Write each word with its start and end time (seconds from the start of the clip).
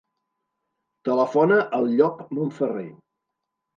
Telefona 1.09 1.59
al 1.81 1.87
Llop 1.99 2.25
Monferrer. 2.39 2.89